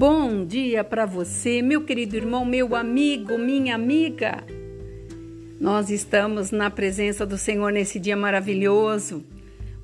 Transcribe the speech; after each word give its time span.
Bom 0.00 0.46
dia 0.46 0.82
para 0.82 1.04
você, 1.04 1.60
meu 1.60 1.84
querido 1.84 2.16
irmão, 2.16 2.42
meu 2.42 2.74
amigo, 2.74 3.36
minha 3.36 3.74
amiga. 3.74 4.42
Nós 5.60 5.90
estamos 5.90 6.50
na 6.50 6.70
presença 6.70 7.26
do 7.26 7.36
Senhor 7.36 7.70
nesse 7.70 7.98
dia 7.98 8.16
maravilhoso, 8.16 9.22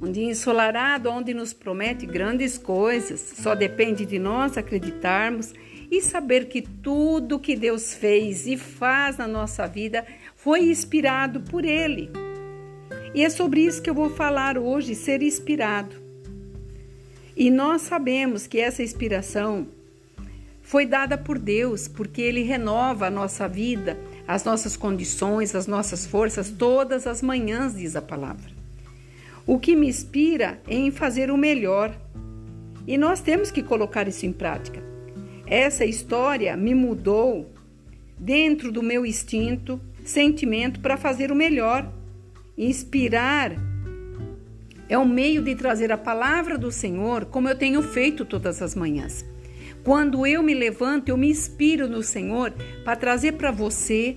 um 0.00 0.11
dia 0.11 0.25
ensolarado 0.25 1.11
onde 1.11 1.34
nos 1.34 1.52
promete 1.52 2.07
grandes 2.07 2.57
coisas. 2.57 3.21
Só 3.36 3.54
depende 3.54 4.07
de 4.07 4.18
nós 4.18 4.57
acreditarmos 4.57 5.52
e 5.90 6.00
saber 6.00 6.48
que 6.48 6.62
tudo 6.62 7.39
que 7.39 7.54
Deus 7.54 7.93
fez 7.93 8.46
e 8.46 8.57
faz 8.57 9.18
na 9.18 9.29
nossa 9.29 9.67
vida 9.67 10.03
foi 10.35 10.71
inspirado 10.71 11.43
por 11.43 11.62
Ele. 11.62 12.11
E 13.14 13.22
é 13.22 13.29
sobre 13.29 13.67
isso 13.67 13.82
que 13.82 13.90
eu 13.90 13.94
vou 13.94 14.08
falar 14.08 14.57
hoje, 14.57 14.94
ser 14.94 15.21
inspirado. 15.21 15.94
E 17.36 17.50
nós 17.50 17.82
sabemos 17.82 18.46
que 18.46 18.58
essa 18.58 18.82
inspiração 18.82 19.75
foi 20.66 20.84
dada 20.84 21.16
por 21.16 21.38
Deus, 21.38 21.86
porque 21.86 22.20
Ele 22.20 22.43
renova 22.43 23.07
a 23.07 23.11
nossa 23.11 23.46
vida, 23.46 23.96
as 24.26 24.43
nossas 24.43 24.76
condições, 24.76 25.54
as 25.54 25.68
nossas 25.68 26.04
forças, 26.04 26.50
todas 26.50 27.07
as 27.07 27.22
manhãs, 27.22 27.76
diz 27.76 27.94
a 27.94 28.02
palavra. 28.02 28.50
O 29.46 29.60
que 29.60 29.76
me 29.76 29.86
inspira 29.86 30.60
é 30.66 30.74
em 30.74 30.90
fazer 30.90 31.30
o 31.30 31.36
melhor. 31.36 31.96
E 32.84 32.98
nós 32.98 33.20
temos 33.20 33.52
que 33.52 33.62
colocar 33.62 34.08
isso 34.08 34.27
em 34.27 34.33
prática. 34.33 34.83
Essa 35.47 35.84
história 35.84 36.56
me 36.56 36.74
mudou 36.74 37.48
dentro 38.19 38.72
do 38.72 38.83
meu 38.83 39.06
instinto, 39.06 39.80
sentimento 40.05 40.80
para 40.80 40.96
fazer 40.96 41.30
o 41.30 41.36
melhor. 41.36 41.88
Inspirar 42.58 43.52
é 44.88 44.98
o 44.98 45.06
meio 45.06 45.42
de 45.42 45.55
trazer 45.55 45.92
a 45.92 45.96
palavra 45.96 46.58
do 46.58 46.72
Senhor, 46.72 47.26
como 47.26 47.48
eu 47.48 47.56
tenho 47.56 47.80
feito 47.84 48.24
todas 48.24 48.60
as 48.60 48.74
manhãs. 48.74 49.24
Quando 49.86 50.26
eu 50.26 50.42
me 50.42 50.52
levanto, 50.52 51.10
eu 51.10 51.16
me 51.16 51.30
inspiro 51.30 51.88
no 51.88 52.02
Senhor 52.02 52.52
para 52.84 52.96
trazer 52.96 53.34
para 53.34 53.52
você, 53.52 54.16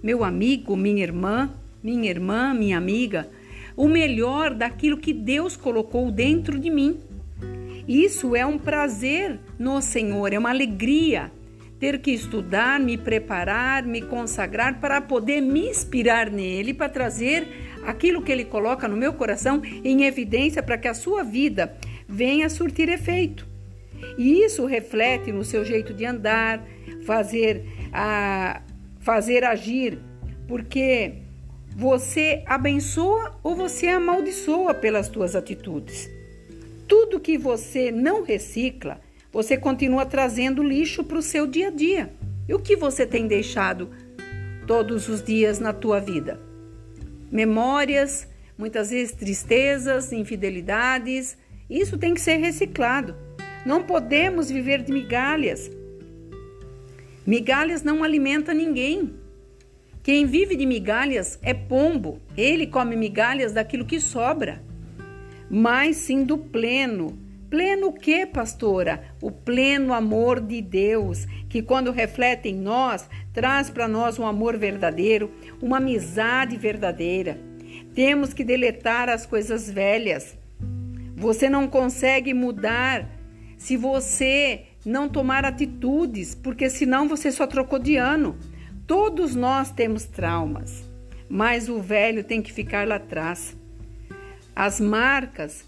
meu 0.00 0.22
amigo, 0.22 0.76
minha 0.76 1.02
irmã, 1.02 1.52
minha 1.82 2.08
irmã, 2.08 2.54
minha 2.54 2.78
amiga, 2.78 3.28
o 3.76 3.88
melhor 3.88 4.54
daquilo 4.54 4.96
que 4.96 5.12
Deus 5.12 5.56
colocou 5.56 6.12
dentro 6.12 6.60
de 6.60 6.70
mim. 6.70 7.00
Isso 7.88 8.36
é 8.36 8.46
um 8.46 8.56
prazer 8.56 9.40
no 9.58 9.80
Senhor, 9.82 10.32
é 10.32 10.38
uma 10.38 10.50
alegria 10.50 11.32
ter 11.80 11.98
que 11.98 12.12
estudar, 12.12 12.78
me 12.78 12.96
preparar, 12.96 13.82
me 13.82 14.00
consagrar 14.02 14.78
para 14.78 15.00
poder 15.00 15.40
me 15.40 15.70
inspirar 15.70 16.30
nele, 16.30 16.72
para 16.72 16.88
trazer 16.88 17.48
aquilo 17.84 18.22
que 18.22 18.30
ele 18.30 18.44
coloca 18.44 18.86
no 18.86 18.96
meu 18.96 19.12
coração 19.12 19.60
em 19.82 20.04
evidência 20.04 20.62
para 20.62 20.78
que 20.78 20.86
a 20.86 20.94
sua 20.94 21.24
vida 21.24 21.76
venha 22.08 22.48
surtir 22.48 22.88
efeito. 22.88 23.49
E 24.16 24.44
isso 24.44 24.66
reflete 24.66 25.32
no 25.32 25.44
seu 25.44 25.64
jeito 25.64 25.92
de 25.92 26.04
andar, 26.04 26.64
fazer, 27.04 27.64
a, 27.92 28.62
fazer 29.00 29.44
agir, 29.44 29.98
porque 30.46 31.14
você 31.76 32.42
abençoa 32.46 33.38
ou 33.42 33.54
você 33.54 33.88
amaldiçoa 33.88 34.74
pelas 34.74 35.06
suas 35.06 35.36
atitudes. 35.36 36.10
Tudo 36.88 37.20
que 37.20 37.38
você 37.38 37.92
não 37.92 38.22
recicla, 38.22 39.00
você 39.32 39.56
continua 39.56 40.04
trazendo 40.04 40.62
lixo 40.62 41.04
para 41.04 41.18
o 41.18 41.22
seu 41.22 41.46
dia 41.46 41.68
a 41.68 41.70
dia. 41.70 42.12
E 42.48 42.54
o 42.54 42.58
que 42.58 42.74
você 42.76 43.06
tem 43.06 43.28
deixado 43.28 43.90
todos 44.66 45.08
os 45.08 45.22
dias 45.22 45.60
na 45.60 45.72
tua 45.72 46.00
vida? 46.00 46.40
Memórias, 47.30 48.26
muitas 48.58 48.90
vezes 48.90 49.14
tristezas, 49.14 50.12
infidelidades. 50.12 51.38
Isso 51.68 51.96
tem 51.96 52.12
que 52.12 52.20
ser 52.20 52.38
reciclado. 52.38 53.14
Não 53.64 53.82
podemos 53.82 54.50
viver 54.50 54.82
de 54.82 54.92
migalhas. 54.92 55.70
Migalhas 57.26 57.82
não 57.82 58.02
alimenta 58.02 58.54
ninguém. 58.54 59.14
Quem 60.02 60.24
vive 60.24 60.56
de 60.56 60.64
migalhas 60.64 61.38
é 61.42 61.52
pombo. 61.52 62.20
Ele 62.36 62.66
come 62.66 62.96
migalhas 62.96 63.52
daquilo 63.52 63.84
que 63.84 64.00
sobra. 64.00 64.62
Mas 65.50 65.96
sim 65.96 66.24
do 66.24 66.38
pleno. 66.38 67.18
Pleno 67.50 67.88
o 67.88 67.92
que, 67.92 68.24
pastora? 68.24 69.02
O 69.20 69.30
pleno 69.30 69.92
amor 69.92 70.40
de 70.40 70.62
Deus, 70.62 71.26
que 71.48 71.60
quando 71.60 71.90
reflete 71.90 72.48
em 72.48 72.54
nós, 72.54 73.10
traz 73.32 73.68
para 73.68 73.88
nós 73.88 74.18
um 74.18 74.26
amor 74.26 74.56
verdadeiro, 74.56 75.30
uma 75.60 75.78
amizade 75.78 76.56
verdadeira. 76.56 77.38
Temos 77.94 78.32
que 78.32 78.44
deletar 78.44 79.08
as 79.08 79.26
coisas 79.26 79.68
velhas. 79.68 80.38
Você 81.16 81.50
não 81.50 81.68
consegue 81.68 82.32
mudar 82.32 83.19
se 83.60 83.76
você 83.76 84.62
não 84.86 85.06
tomar 85.06 85.44
atitudes, 85.44 86.34
porque 86.34 86.70
senão 86.70 87.06
você 87.06 87.30
só 87.30 87.46
trocou 87.46 87.78
de 87.78 87.94
ano. 87.94 88.38
Todos 88.86 89.34
nós 89.34 89.70
temos 89.70 90.06
traumas, 90.06 90.88
mas 91.28 91.68
o 91.68 91.78
velho 91.78 92.24
tem 92.24 92.40
que 92.40 92.50
ficar 92.50 92.88
lá 92.88 92.94
atrás. 92.94 93.54
As 94.56 94.80
marcas 94.80 95.62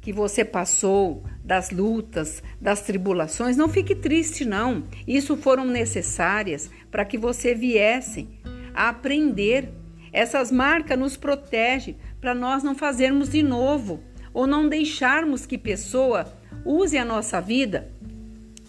que 0.00 0.10
você 0.10 0.42
passou, 0.42 1.22
das 1.44 1.70
lutas, 1.70 2.42
das 2.58 2.80
tribulações, 2.80 3.58
não 3.58 3.68
fique 3.68 3.94
triste 3.94 4.46
não. 4.46 4.82
Isso 5.06 5.36
foram 5.36 5.66
necessárias 5.66 6.70
para 6.90 7.04
que 7.04 7.18
você 7.18 7.54
viesse 7.54 8.26
a 8.74 8.88
aprender. 8.88 9.68
Essas 10.14 10.50
marcas 10.50 10.98
nos 10.98 11.14
protegem 11.14 11.98
para 12.22 12.34
nós 12.34 12.62
não 12.62 12.74
fazermos 12.74 13.28
de 13.28 13.42
novo 13.42 14.02
ou 14.32 14.46
não 14.46 14.66
deixarmos 14.66 15.44
que 15.44 15.58
pessoa 15.58 16.26
use 16.64 16.96
a 16.96 17.04
nossa 17.04 17.40
vida 17.40 17.90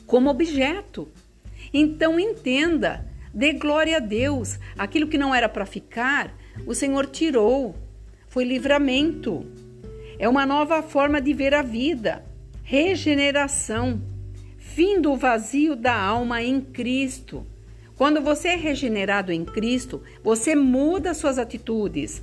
como 0.06 0.30
objeto. 0.30 1.08
Então 1.74 2.20
entenda, 2.20 3.06
dê 3.34 3.54
glória 3.54 3.98
a 3.98 4.00
Deus. 4.00 4.60
Aquilo 4.78 5.08
que 5.08 5.18
não 5.18 5.34
era 5.34 5.50
para 5.50 5.66
ficar, 5.66 6.34
o 6.66 6.74
Senhor 6.74 7.08
tirou. 7.08 7.76
Foi 8.28 8.44
livramento. 8.44 9.46
É 10.18 10.28
uma 10.30 10.46
nova 10.46 10.82
forma 10.82 11.22
de 11.22 11.34
ver 11.34 11.54
a 11.54 11.62
vida. 11.62 12.24
Regeneração. 12.64 14.02
Fim 14.58 15.00
do 15.00 15.16
vazio 15.16 15.76
da 15.76 15.96
alma 15.96 16.44
em 16.44 16.60
Cristo. 16.60 17.46
Quando 17.96 18.22
você 18.22 18.50
é 18.50 18.56
regenerado 18.56 19.32
em 19.32 19.46
Cristo, 19.46 20.04
você 20.22 20.54
muda 20.54 21.14
suas 21.14 21.38
atitudes 21.38 22.22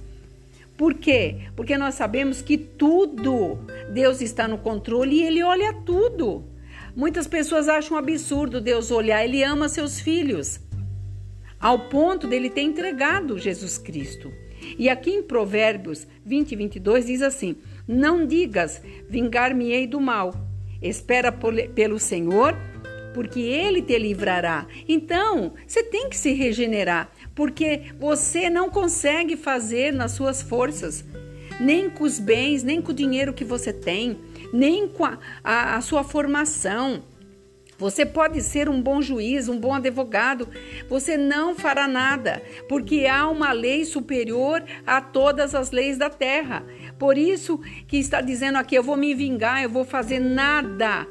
por 0.77 0.95
quê? 0.95 1.49
Porque 1.55 1.77
nós 1.77 1.95
sabemos 1.95 2.41
que 2.43 2.57
tudo 2.57 3.59
Deus 3.93 4.21
está 4.21 4.49
no 4.49 4.59
controle 4.59 5.17
e 5.17 5.23
Ele 5.23 5.43
olha 5.43 5.73
tudo. 5.85 6.45
Muitas 6.95 7.27
pessoas 7.27 7.69
acham 7.69 7.97
absurdo 7.97 8.61
Deus 8.61 8.91
olhar, 8.91 9.25
Ele 9.25 9.43
ama 9.43 9.69
seus 9.69 10.01
filhos, 10.01 10.61
ao 11.61 11.89
ponto 11.89 12.27
dele 12.27 12.51
ter 12.51 12.63
entregado 12.63 13.39
Jesus 13.39 13.79
Cristo. 13.79 14.33
E 14.79 14.89
aqui 14.89 15.11
em 15.11 15.23
Provérbios 15.23 16.07
20 16.25 16.53
e 16.53 16.57
22 16.57 17.07
diz 17.07 17.23
assim: 17.23 17.57
Não 17.87 18.27
digas, 18.27 18.83
vingar-me-ei 19.09 19.87
do 19.87 20.01
mal, 20.01 20.35
espera 20.81 21.33
pelo 21.33 21.99
Senhor, 21.99 22.57
porque 23.15 23.41
Ele 23.41 23.83
te 23.83 23.99
livrará. 23.99 24.67
Então, 24.89 25.53
você 25.67 25.83
tem 25.83 26.09
que 26.09 26.17
se 26.17 26.33
regenerar 26.33 27.12
porque 27.35 27.93
você 27.99 28.51
não 28.51 28.69
consegue 28.69 29.37
fazer 29.37 29.93
nas 29.93 30.13
suas 30.13 30.43
forças, 30.43 31.05
nem 31.61 31.89
com 31.89 32.05
os 32.05 32.19
bens, 32.19 32.63
nem 32.63 32.81
com 32.81 32.93
o 32.93 32.95
dinheiro 32.95 33.33
que 33.33 33.45
você 33.45 33.73
tem, 33.73 34.19
nem 34.53 34.89
com 34.89 35.05
a, 35.05 35.19
a, 35.43 35.77
a 35.77 35.81
sua 35.81 36.05
formação. 36.05 37.03
Você 37.79 38.07
pode 38.07 38.41
ser 38.43 38.69
um 38.69 38.81
bom 38.81 39.03
juiz, 39.03 39.49
um 39.49 39.59
bom 39.59 39.75
advogado, 39.75 40.49
você 40.89 41.17
não 41.17 41.53
fará 41.53 41.89
nada, 41.89 42.41
porque 42.69 43.07
há 43.07 43.29
uma 43.29 43.51
lei 43.51 43.85
superior 43.85 44.63
a 44.87 45.01
todas 45.01 45.53
as 45.53 45.73
leis 45.73 45.99
da 45.99 46.09
terra. 46.09 46.65
Por 46.97 47.19
isso 47.19 47.59
que 47.89 47.97
está 47.97 48.21
dizendo 48.21 48.57
aqui: 48.57 48.77
eu 48.77 48.85
vou 48.85 48.97
me 48.97 49.13
vingar, 49.15 49.65
eu 49.65 49.69
vou 49.69 49.85
fazer 49.85 50.21
nada. 50.21 51.09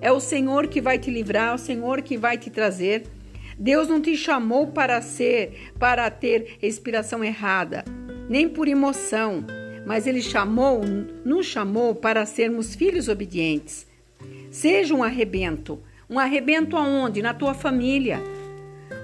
É 0.00 0.12
o 0.12 0.20
Senhor 0.20 0.68
que 0.68 0.80
vai 0.80 0.96
te 0.96 1.10
livrar, 1.10 1.50
é 1.50 1.54
o 1.54 1.58
Senhor 1.58 2.02
que 2.02 2.16
vai 2.16 2.38
te 2.38 2.50
trazer. 2.50 3.15
Deus 3.58 3.88
não 3.88 4.00
te 4.00 4.16
chamou 4.16 4.66
para 4.66 5.00
ser, 5.00 5.72
para 5.78 6.10
ter 6.10 6.58
inspiração 6.62 7.24
errada, 7.24 7.84
nem 8.28 8.48
por 8.48 8.68
emoção, 8.68 9.44
mas 9.86 10.06
ele 10.06 10.20
chamou, 10.20 10.82
nos 11.24 11.46
chamou 11.46 11.94
para 11.94 12.26
sermos 12.26 12.74
filhos 12.74 13.08
obedientes. 13.08 13.86
Seja 14.50 14.94
um 14.94 15.02
arrebento. 15.02 15.80
Um 16.08 16.18
arrebento 16.18 16.76
aonde? 16.76 17.22
Na 17.22 17.32
tua 17.32 17.54
família. 17.54 18.20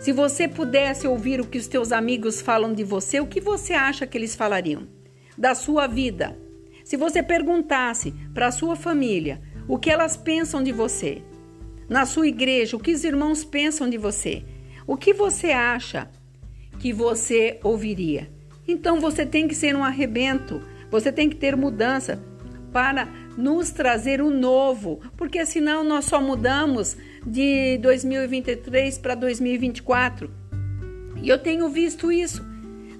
Se 0.01 0.13
você 0.13 0.49
pudesse 0.49 1.07
ouvir 1.07 1.41
o 1.41 1.47
que 1.47 1.59
os 1.59 1.67
teus 1.67 1.93
amigos 1.93 2.41
falam 2.41 2.75
de 2.75 2.85
você, 2.85 3.21
o 3.21 3.27
que 3.27 3.41
você 3.41 3.73
acha 3.73 4.07
que 4.07 4.19
eles 4.19 4.35
falariam? 4.35 4.87
Da 5.39 5.55
sua 5.55 5.87
vida. 5.87 6.37
Se 6.85 6.97
você 6.97 7.23
perguntasse 7.23 8.13
para 8.35 8.49
a 8.49 8.53
sua 8.53 8.75
família 8.75 9.41
o 9.69 9.79
que 9.79 9.91
elas 9.91 10.17
pensam 10.17 10.63
de 10.63 10.73
você, 10.73 11.23
na 11.93 12.07
sua 12.07 12.27
igreja, 12.27 12.75
o 12.75 12.81
que 12.81 12.93
os 12.93 13.05
irmãos 13.05 13.45
pensam 13.45 13.89
de 13.89 13.99
você, 13.99 14.43
o 14.87 14.97
que 14.97 15.13
você 15.13 15.51
acha 15.51 16.09
que 16.81 16.91
você 16.91 17.61
ouviria. 17.63 18.31
Então 18.67 18.99
você 18.99 19.27
tem 19.27 19.47
que 19.47 19.55
ser 19.55 19.77
um 19.77 19.85
arrebento, 19.85 20.63
você 20.91 21.13
tem 21.13 21.29
que 21.29 21.37
ter 21.37 21.55
mudança 21.55 22.19
para 22.73 23.07
nos 23.37 23.71
trazer 23.71 24.23
o 24.23 24.31
novo, 24.31 25.03
porque 25.19 25.45
senão 25.45 25.85
nós 25.85 26.07
só 26.07 26.19
mudamos 26.19 26.97
de 27.27 27.77
2023 27.79 28.97
para 28.97 29.15
2024. 29.15 30.31
E 31.23 31.29
eu 31.29 31.39
tenho 31.39 31.69
visto 31.69 32.11
isso 32.11 32.43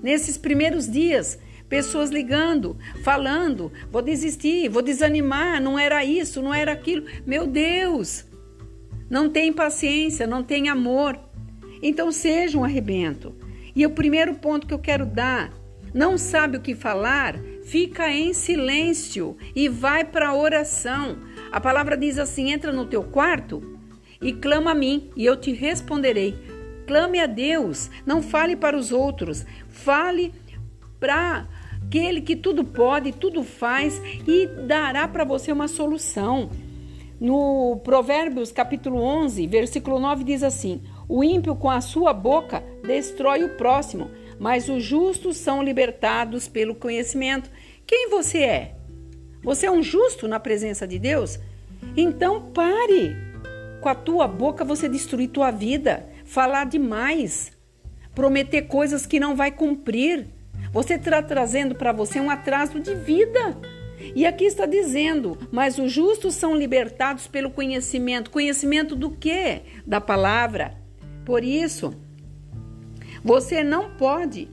nesses 0.03 0.37
primeiros 0.37 0.87
dias. 0.87 1.39
Pessoas 1.67 2.11
ligando, 2.11 2.77
falando, 3.03 3.73
vou 3.91 4.03
desistir, 4.03 4.69
vou 4.69 4.83
desanimar, 4.83 5.63
não 5.63 5.79
era 5.79 6.05
isso, 6.05 6.43
não 6.43 6.53
era 6.53 6.73
aquilo. 6.73 7.07
Meu 7.25 7.47
Deus! 7.47 8.31
Não 9.13 9.29
tem 9.29 9.53
paciência, 9.53 10.27
não 10.27 10.43
tem 10.43 10.71
amor. 10.71 11.21
Então 11.83 12.11
seja 12.11 12.57
um 12.57 12.65
arrebento. 12.65 13.37
E 13.77 13.85
o 13.85 13.91
primeiro 13.91 14.37
ponto 14.37 14.67
que 14.67 14.73
eu 14.73 14.79
quero 14.79 15.05
dar, 15.05 15.53
não 15.93 16.17
sabe 16.17 16.57
o 16.57 16.63
que 16.63 16.75
falar, 16.75 17.39
fica 17.63 18.11
em 18.11 18.33
silêncio 18.33 19.37
e 19.55 19.69
vai 19.69 20.03
para 20.03 20.31
a 20.31 20.35
oração. 20.35 21.19
A 21.53 21.61
palavra 21.61 21.95
diz 21.95 22.19
assim: 22.19 22.53
entra 22.53 22.73
no 22.73 22.87
teu 22.87 23.03
quarto 23.03 23.79
e 24.19 24.33
clama 24.33 24.71
a 24.71 24.75
mim, 24.75 25.11
e 25.15 25.27
eu 25.27 25.37
te 25.37 25.53
responderei. 25.53 26.35
Clame 26.87 27.21
a 27.21 27.27
Deus, 27.27 27.91
não 28.07 28.23
fale 28.23 28.57
para 28.57 28.79
os 28.79 28.93
outros, 28.93 29.45
fale 29.69 30.33
para 30.99 31.47
aquele 31.85 32.23
que 32.23 32.35
tudo 32.35 32.65
pode, 32.65 33.13
tudo 33.13 33.45
faz 33.45 34.01
e 34.27 34.47
dará 34.67 35.07
para 35.07 35.23
você 35.23 35.53
uma 35.53 35.69
solução. 35.69 36.49
No 37.23 37.77
Provérbios 37.85 38.51
capítulo 38.51 39.01
11, 39.01 39.47
versículo 39.47 40.01
9 40.01 40.25
diz 40.25 40.43
assim: 40.43 40.83
O 41.09 41.23
ímpio 41.23 41.55
com 41.55 41.71
a 41.71 41.81
sua 41.81 42.13
boca 42.13 42.65
destrói 42.85 43.45
o 43.45 43.57
próximo, 43.57 44.11
mas 44.41 44.69
os 44.69 44.83
justos 44.83 45.37
são 45.37 45.63
libertados 45.63 46.49
pelo 46.49 46.75
conhecimento. 46.75 47.49
Quem 47.87 48.11
você 48.11 48.39
é? 48.39 48.75
Você 49.45 49.67
é 49.67 49.71
um 49.71 49.85
justo 49.85 50.27
na 50.27 50.41
presença 50.41 50.85
de 50.85 50.99
Deus? 50.99 51.39
Então 51.97 52.51
pare. 52.51 53.17
Com 53.81 53.89
a 53.89 53.95
tua 53.95 54.27
boca 54.27 54.65
você 54.65 54.89
destruir 54.89 55.29
tua 55.29 55.53
vida 55.53 56.09
falar 56.25 56.65
demais, 56.67 57.53
prometer 58.17 58.63
coisas 58.63 59.07
que 59.07 59.21
não 59.21 59.37
vai 59.37 59.53
cumprir. 59.53 60.27
Você 60.73 60.95
está 60.95 61.23
trazendo 61.23 61.77
para 61.77 61.93
você 61.93 62.19
um 62.19 62.31
atraso 62.31 62.81
de 62.81 62.97
vida. 62.97 63.57
E 64.15 64.27
aqui 64.27 64.45
está 64.45 64.67
dizendo: 64.67 65.39
mas 65.51 65.79
os 65.79 65.91
justos 65.91 66.35
são 66.35 66.55
libertados 66.55 67.27
pelo 67.27 67.51
conhecimento. 67.51 68.31
Conhecimento 68.31 68.95
do 68.95 69.11
quê? 69.11 69.63
Da 69.87 70.01
palavra. 70.01 70.77
Por 71.25 71.45
isso, 71.45 71.95
você 73.25 73.63
não 73.63 73.91
pode 73.97 74.49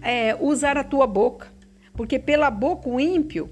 é, 0.00 0.36
usar 0.40 0.76
a 0.76 0.84
tua 0.84 1.06
boca, 1.06 1.48
porque 1.94 2.18
pela 2.18 2.50
boca 2.50 2.88
o 2.88 3.00
ímpio 3.00 3.50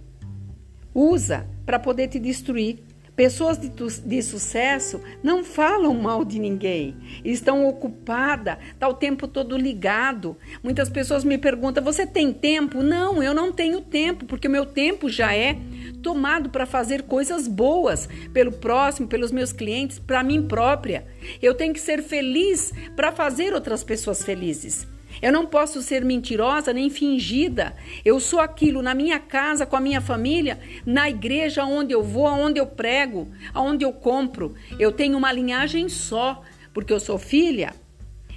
usa 0.95 1.49
para 1.65 1.79
poder 1.79 2.09
te 2.09 2.19
destruir. 2.19 2.83
Pessoas 3.17 3.59
de, 3.59 3.69
de, 3.69 4.23
sucesso 4.23 5.01
não 5.23 5.45
falam 5.45 5.95
mal 5.95 6.25
de 6.25 6.39
ninguém, 6.39 6.97
estão 7.25 7.67
ocupadas, 7.67 8.57
está 8.73 8.89
o 8.89 8.95
tempo 8.95 9.29
todo 9.29 9.57
ligado. 9.57 10.37
Muitas 10.63 10.89
pessoas 10.89 11.25
me 11.25 11.37
perguntam: 11.37 11.83
você 11.83 12.07
tem 12.07 12.33
tempo? 12.33 12.83
Não, 12.83 13.23
eu 13.23 13.35
não 13.35 13.53
tenho 13.53 13.81
tempo, 13.81 14.25
porque 14.25 14.49
o 14.49 14.51
meu 14.51 14.65
tempo 14.65 15.09
já 15.09 15.35
é 15.35 15.59
tomado 16.03 16.51
para 16.51 16.65
fazer 16.65 17.03
coisas 17.03 17.47
boas 17.47 18.09
pelo 18.33 18.53
próximo, 18.53 19.09
pelos 19.09 19.31
meus 19.31 19.53
clientes, 19.53 19.99
para 19.99 20.23
mim 20.23 20.47
própria. 20.47 21.07
Eu 21.43 21.55
tenho 21.55 21.75
que 21.75 21.81
ser 21.81 22.03
feliz 22.03 22.73
para 22.97 23.13
fazer 23.13 23.53
outras 23.53 23.85
pessoas 23.85 24.23
felizes. 24.23 24.87
Eu 25.23 25.33
não 25.33 25.47
posso 25.47 25.83
ser 25.83 26.05
mentirosa 26.05 26.73
nem 26.73 26.89
fingida. 26.89 27.75
Eu 28.05 28.21
sou 28.21 28.41
aquilo 28.41 28.83
na 28.83 28.95
minha 28.95 29.19
casa, 29.19 29.67
com 29.67 29.77
a 29.77 29.81
minha 29.81 30.01
família, 30.01 30.59
na 30.87 31.09
igreja 31.11 31.65
onde 31.65 31.93
eu 31.93 32.03
vou, 32.03 32.27
onde 32.27 32.59
eu 32.59 32.67
prego, 32.67 33.29
aonde 33.53 33.85
eu 33.85 33.93
compro. 33.93 34.55
Eu 34.79 34.93
tenho 34.93 35.17
uma 35.19 35.33
linhagem 35.33 35.89
só, 35.89 36.43
porque 36.73 36.93
eu 36.93 37.01
sou 37.01 37.19
filha. 37.19 37.75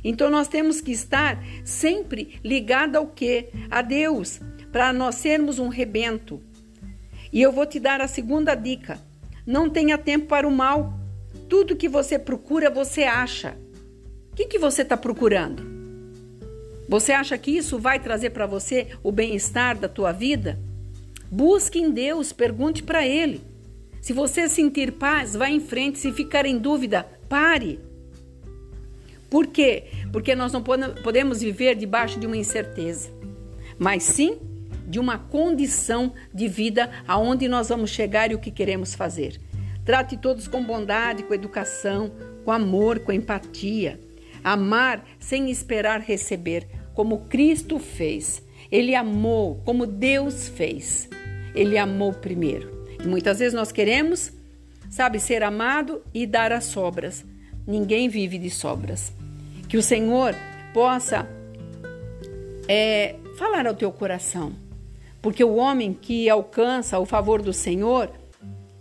Então 0.03 0.29
nós 0.29 0.47
temos 0.47 0.81
que 0.81 0.91
estar 0.91 1.41
sempre 1.63 2.39
ligada 2.43 2.97
ao 2.97 3.07
quê? 3.07 3.49
A 3.71 3.81
Deus, 3.81 4.41
para 4.71 4.91
nós 4.91 5.15
sermos 5.15 5.59
um 5.59 5.69
rebento. 5.69 6.41
E 7.31 7.41
eu 7.41 7.51
vou 7.51 7.65
te 7.65 7.79
dar 7.79 8.01
a 8.01 8.07
segunda 8.07 8.53
dica. 8.53 8.99
Não 9.45 9.69
tenha 9.69 9.97
tempo 9.97 10.27
para 10.27 10.47
o 10.47 10.51
mal. 10.51 10.93
Tudo 11.49 11.75
que 11.75 11.87
você 11.87 12.19
procura, 12.19 12.69
você 12.69 13.03
acha. 13.03 13.57
O 14.31 14.35
que, 14.35 14.45
que 14.45 14.59
você 14.59 14.81
está 14.81 14.97
procurando? 14.97 15.72
Você 16.87 17.11
acha 17.11 17.37
que 17.37 17.51
isso 17.51 17.79
vai 17.79 17.99
trazer 17.99 18.31
para 18.31 18.45
você 18.45 18.87
o 19.01 19.11
bem-estar 19.11 19.77
da 19.77 19.87
tua 19.87 20.11
vida? 20.11 20.59
Busque 21.31 21.79
em 21.79 21.91
Deus, 21.91 22.31
pergunte 22.31 22.83
para 22.83 23.05
Ele. 23.05 23.41
Se 24.01 24.11
você 24.11 24.49
sentir 24.49 24.91
paz, 24.91 25.33
vá 25.33 25.49
em 25.49 25.59
frente. 25.59 25.97
Se 25.97 26.11
ficar 26.11 26.45
em 26.45 26.57
dúvida, 26.57 27.07
pare. 27.29 27.79
Por 29.29 29.47
quê? 29.47 29.85
Porque 30.11 30.35
nós 30.35 30.51
não 30.51 30.61
podemos 30.61 31.41
viver 31.41 31.75
debaixo 31.75 32.19
de 32.19 32.27
uma 32.27 32.37
incerteza, 32.37 33.09
mas 33.79 34.03
sim 34.03 34.37
de 34.85 34.99
uma 34.99 35.17
condição 35.17 36.13
de 36.31 36.47
vida 36.47 36.91
aonde 37.07 37.47
nós 37.47 37.69
vamos 37.69 37.89
chegar 37.89 38.29
e 38.29 38.35
o 38.35 38.39
que 38.39 38.51
queremos 38.51 38.93
fazer. 38.93 39.39
Trate 39.83 40.17
todos 40.17 40.47
com 40.47 40.63
bondade, 40.63 41.23
com 41.23 41.33
educação, 41.33 42.11
com 42.45 42.51
amor, 42.51 42.99
com 42.99 43.11
empatia. 43.11 43.99
Amar 44.43 45.05
sem 45.19 45.49
esperar 45.49 46.01
receber, 46.01 46.67
como 46.93 47.25
Cristo 47.25 47.79
fez. 47.79 48.43
Ele 48.71 48.95
amou 48.95 49.61
como 49.63 49.85
Deus 49.85 50.47
fez. 50.47 51.09
Ele 51.55 51.77
amou 51.77 52.13
primeiro. 52.13 52.87
E 53.03 53.07
muitas 53.07 53.39
vezes 53.39 53.53
nós 53.53 53.71
queremos, 53.71 54.31
sabe, 54.89 55.19
ser 55.19 55.43
amado 55.43 56.01
e 56.13 56.25
dar 56.25 56.51
as 56.51 56.65
sobras. 56.65 57.23
Ninguém 57.65 58.09
vive 58.09 58.37
de 58.37 58.49
sobras. 58.49 59.13
Que 59.69 59.77
o 59.77 59.83
Senhor 59.83 60.35
possa 60.73 61.27
é, 62.67 63.15
falar 63.37 63.67
ao 63.67 63.75
teu 63.75 63.91
coração. 63.91 64.53
Porque 65.21 65.43
o 65.43 65.55
homem 65.55 65.93
que 65.93 66.29
alcança 66.29 66.99
o 66.99 67.05
favor 67.05 67.41
do 67.41 67.53
Senhor 67.53 68.11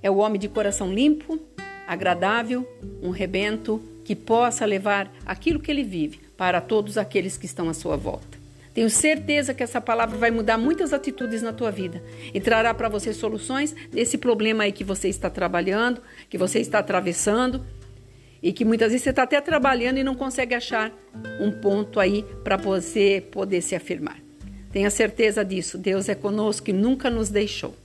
é 0.02 0.10
o 0.10 0.16
homem 0.16 0.40
de 0.40 0.48
coração 0.48 0.92
limpo, 0.92 1.38
agradável, 1.86 2.66
um 3.00 3.10
rebento 3.10 3.80
que 4.04 4.16
possa 4.16 4.64
levar 4.64 5.12
aquilo 5.24 5.60
que 5.60 5.70
ele 5.70 5.84
vive 5.84 6.20
para 6.36 6.60
todos 6.60 6.98
aqueles 6.98 7.36
que 7.36 7.46
estão 7.46 7.68
à 7.68 7.74
sua 7.74 7.96
volta. 7.96 8.42
Tenho 8.74 8.88
certeza 8.88 9.52
que 9.52 9.62
essa 9.62 9.80
palavra 9.80 10.16
vai 10.16 10.30
mudar 10.30 10.56
muitas 10.56 10.92
atitudes 10.92 11.42
na 11.42 11.52
tua 11.52 11.70
vida 11.70 12.02
e 12.32 12.40
trará 12.40 12.72
para 12.72 12.88
você 12.88 13.12
soluções 13.12 13.74
desse 13.90 14.16
problema 14.16 14.64
aí 14.64 14.72
que 14.72 14.82
você 14.82 15.08
está 15.08 15.28
trabalhando, 15.28 16.00
que 16.30 16.38
você 16.38 16.58
está 16.58 16.78
atravessando 16.78 17.64
e 18.42 18.52
que 18.52 18.64
muitas 18.64 18.90
vezes 18.90 19.04
você 19.04 19.10
está 19.10 19.24
até 19.24 19.40
trabalhando 19.40 19.98
e 19.98 20.04
não 20.04 20.14
consegue 20.14 20.54
achar 20.54 20.90
um 21.38 21.50
ponto 21.52 22.00
aí 22.00 22.24
para 22.42 22.56
você 22.56 23.22
poder 23.30 23.60
se 23.60 23.74
afirmar. 23.74 24.18
Tenha 24.72 24.88
certeza 24.88 25.44
disso. 25.44 25.76
Deus 25.76 26.08
é 26.08 26.14
conosco 26.14 26.70
e 26.70 26.72
nunca 26.72 27.10
nos 27.10 27.28
deixou. 27.28 27.76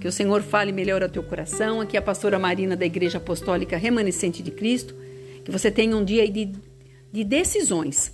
Que 0.00 0.08
o 0.08 0.12
Senhor 0.12 0.42
fale 0.42 0.72
melhor 0.72 1.02
ao 1.02 1.08
teu 1.08 1.22
coração. 1.22 1.80
Aqui 1.80 1.96
é 1.96 2.00
a 2.00 2.02
pastora 2.02 2.40
Marina 2.40 2.76
da 2.76 2.84
Igreja 2.84 3.18
Apostólica 3.18 3.76
Remanescente 3.76 4.42
de 4.42 4.50
Cristo. 4.50 4.96
Que 5.44 5.50
você 5.50 5.70
tenha 5.70 5.96
um 5.96 6.04
dia 6.04 6.28
de, 6.30 6.52
de 7.12 7.24
decisões. 7.24 8.12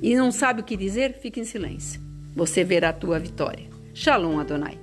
E 0.00 0.14
não 0.14 0.30
sabe 0.30 0.60
o 0.60 0.64
que 0.64 0.76
dizer? 0.76 1.18
Fique 1.20 1.40
em 1.40 1.44
silêncio. 1.44 2.00
Você 2.34 2.64
verá 2.64 2.90
a 2.90 2.92
tua 2.92 3.18
vitória. 3.18 3.68
Shalom 3.92 4.38
Adonai. 4.38 4.78